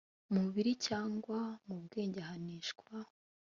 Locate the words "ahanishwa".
2.25-2.89